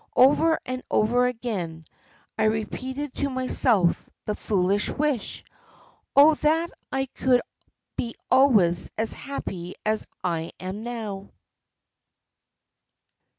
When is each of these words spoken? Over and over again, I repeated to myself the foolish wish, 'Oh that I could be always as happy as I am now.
Over 0.15 0.59
and 0.65 0.81
over 0.89 1.27
again, 1.27 1.85
I 2.35 2.45
repeated 2.45 3.13
to 3.17 3.29
myself 3.29 4.09
the 4.25 4.33
foolish 4.35 4.89
wish, 4.89 5.43
'Oh 6.15 6.33
that 6.33 6.71
I 6.91 7.05
could 7.05 7.41
be 7.95 8.15
always 8.31 8.89
as 8.97 9.13
happy 9.13 9.75
as 9.85 10.07
I 10.23 10.53
am 10.59 10.81
now. 10.81 11.29